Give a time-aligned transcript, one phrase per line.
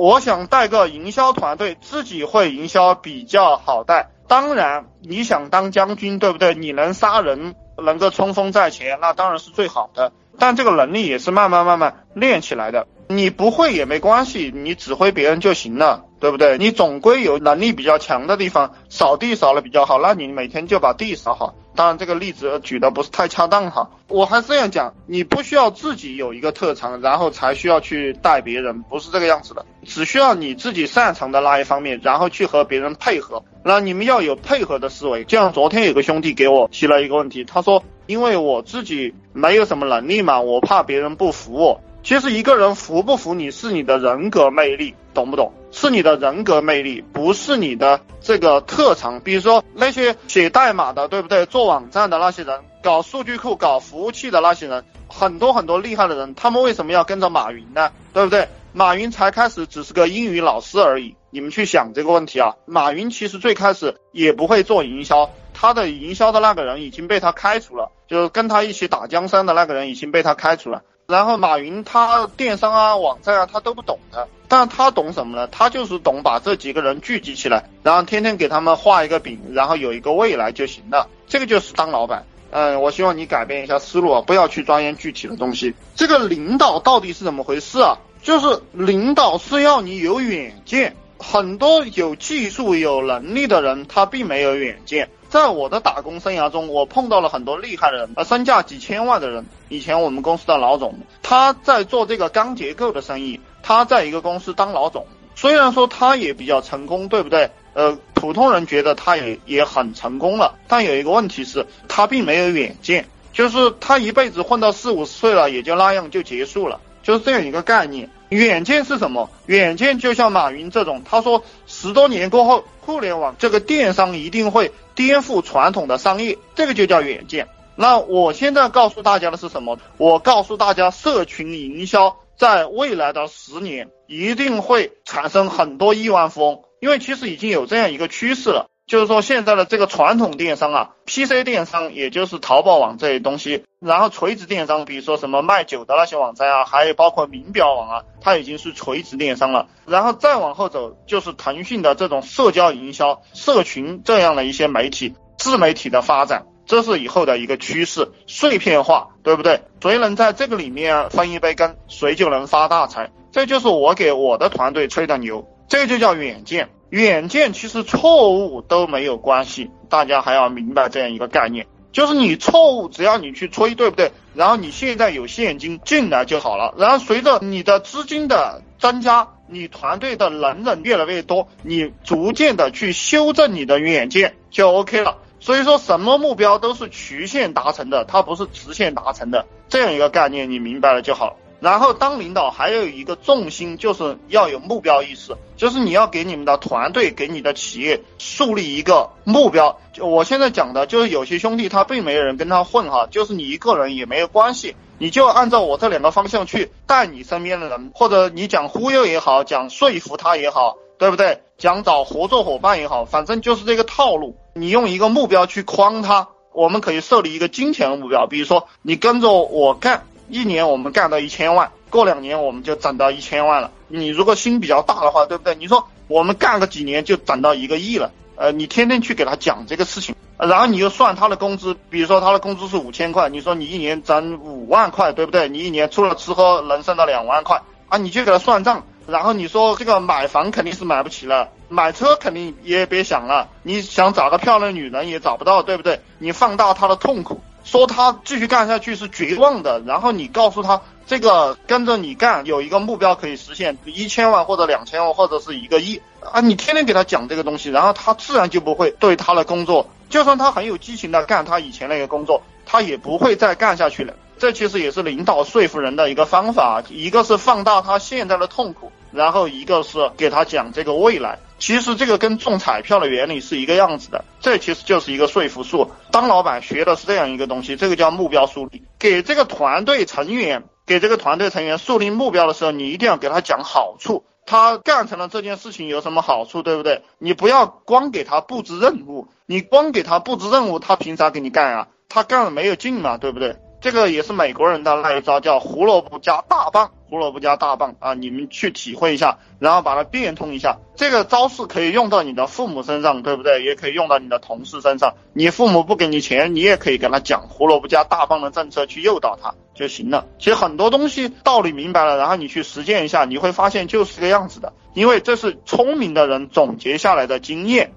[0.00, 4.08] 我想带个营销团队，自己会营销比较好带。
[4.26, 6.54] 当然，你想当将军，对不对？
[6.54, 10.10] 你能杀人，能够冲锋在前，那当然是最好的。
[10.38, 12.86] 但这个能力也是慢慢慢慢练起来的。
[13.08, 16.56] 你不会也没关系，你指挥别人就行了，对不对？
[16.56, 21.54] 你总归有能力比较强的地方，扫地扫的比较好，那你每天就把地扫好。
[21.80, 23.88] 当然，这个例子举的不是太恰当哈。
[24.06, 29.64] 我还是这样讲，你不需要自己有一个特长，然后才需要去带别人，不是这个样子的。
[29.86, 33.42] 只需要你自己擅长的那一方面，然后去和别人配合。
[33.64, 35.24] 那你们要有配合的思维。
[35.24, 41.80] 就像昨天有个兄弟给我提了一个问题，他说，因为我自己没有什么能力嘛，我怕别人不服我。
[42.02, 45.50] 其实一个人服不服你是你的人格魅力，懂不懂？
[45.72, 49.20] 是你的人格魅力，不是你的这个特长。
[49.20, 51.46] 比如说那些写代码的，对不对？
[51.46, 57.90] 做网站的那些人，搞数据库、搞服务器的那些人，很多很多厉害的人，他们为什么要跟着马云呢？
[58.12, 58.48] 对不对？
[58.72, 61.16] 马云才开始只是个英语老师而已。
[61.30, 62.54] 你们去想这个问题啊。
[62.66, 70.82] 马云其实最开始也不会做营销，他的营销的那个人已经被他开除了，就是跟他一起打江山的那个人已经被他开除了。
[71.06, 75.46] 然后马云他电商啊、网站啊，他都不懂的，但他懂什么呢？
[75.46, 81.08] 他就是懂把这几个人聚集起来，然后天天给他们画一个饼，然后有一个未来就行了。
[81.28, 82.24] 这个就是当老板。
[82.50, 85.72] 嗯，我希望你改变一下思路啊，不要去钻研具体的东西。
[85.94, 87.96] 这个领导到底是怎么回事啊？
[88.24, 95.08] 就是领导是要你有远见，很多有技术、有能力的人，他并没有远见。
[95.30, 99.46] 在我的打工生涯中，我碰到了很多厉害的人，呃，身价几千万的人。
[99.68, 105.06] 以前我们公司的老总，他在做这个钢结构的生意，他在一个公司当老总。
[105.36, 107.48] 虽然说他也比较成功，对不对？
[107.74, 118.10] 呃，普通人觉得他也也很成功了，但有一个问题是，他并没有远见，就是他一辈子混到四五十岁了，也就那样就结束了，就是这样一个概念。
[118.30, 119.28] 远见是什么？
[119.46, 127.48] 远见就像马云这种，他说十多年过后，互联网这个电商一定会颠覆传统的商业，这个就叫远见。
[127.74, 129.78] 那我现在告诉大家的是什么？
[129.96, 138.69] 我告诉大家，社群营销在未来的十年一定会产生很多亿万富翁，因为其实已经有这样一个趋势了。
[138.90, 149.68] 就是说，现在的这个传统电商啊，PC 电商，也就是淘宝网这些东西，然后垂直电商，比如说什么卖酒的那些网站啊，还有包括名表网啊，它已经是垂直电商了。
[149.86, 158.10] 然后再往后走，就是腾讯的这种社交营销、社群这样的一些媒体、自媒体的发展，这是以后的一个趋势。
[158.26, 159.62] 碎片化，对不对？
[159.80, 163.12] 谁能在这个里面分一杯羹，谁就能发大财。
[163.30, 166.70] 这就是我给我的团队吹的牛，这就叫远见。
[166.90, 174.10] 远见其实错误都没有关系，大家还要明白这样一个概念，就是你错误，只要你去吹，对不对？
[174.34, 185.18] 然后你现在有现金进来就好了，然后随着你的资金的增加，你团队的能人越来越多，你逐渐的去修正你的远见就 OK 了。
[185.38, 191.36] 所以说，什么目标都是曲线达成的，它不是直线达成的，这样一个概念你明白了就好。
[191.60, 199.78] 然后当领导还有一个重心，就是要有目标意识，就是你要给你们的团队、给你的企业树立一个目标。
[199.92, 211.42] 就我现在讲的，就是有些兄弟他并没有人跟他混哈，就是你一个人也没有关系，你就按照我这两个方向去带你身边的人，或者你讲忽悠也好，讲说服他也好，对不对？
[211.58, 214.34] 讲找合作伙伴也好，反正就是这个套路。
[214.54, 220.04] 你用一个目标去框他，我们可以设立一个金钱的目标，比如说你跟着我干。
[220.30, 223.70] 一年我们干到一千万，过两年我们就涨到一千万了。
[223.88, 225.54] 你如果心比较大的话，对不对？
[225.56, 235.48] 你说我们干个几年就涨到一个亿了，呃，你天天去给他讲这个事情，然后你又算他的工资，比如说他的工资是五千块，你说你一年挣五万块，对不对？
[235.48, 238.84] 你一年除了吃喝能剩到两万块啊，你就给他算账。
[239.06, 246.00] 然后你说这个买房肯定是买不起了，买车肯定也别想了，你想找个漂亮女人也找不到，对不对？
[246.18, 247.40] 你放大他的痛苦。
[247.70, 256.02] 说他继续干下去是绝望的，然后你告诉他这个跟着你干有一个目标可以实现一千万或者两千万或者是一个亿
[256.32, 264.14] 啊，你天天给他讲这个东西，然后他自然就不会对他的工作，就算他很有激情的干他以前那个工作，他也不会再干下去了。
[264.40, 271.38] 这其实也是领导说服人的一个方法，一个是放大他现在的痛苦，然后一个是给他讲这个未来。
[271.58, 275.90] 其实这个跟中彩票的原理是一个样子的，这其实就是一个说服术。
[276.10, 278.82] 当老板学的是这样一个东西，这个叫目标树立。
[278.98, 287.02] 给这个团队成员，给这个团队成员树立目标的时候，你一定要给他讲好处，他干成了这件事情有什么好处，对不对？
[287.18, 291.88] 你不要光给他布置任务，你光给他布置任务，他凭啥给你干啊？
[292.08, 293.56] 他干了没有劲嘛，对不对？
[293.80, 296.90] 这个也是美国人的那一招，叫胡萝卜加大棒。
[297.08, 300.76] 胡萝卜加大棒啊，你们去体会一下，然后把它变通一下。
[300.94, 303.64] 这个招式可以用到你的父母身上，对不对？
[303.64, 305.14] 也可以用到你的同事身上。
[305.32, 310.26] 你父母不给你钱，你也可以跟他讲胡萝卜加大棒的政策去诱导他就行了。
[310.38, 314.72] 其实很多东西道理明白了，然后你去实践一下，你会发现就是这个样子的。
[314.94, 317.92] 因为这是聪明的人总结下来的经验。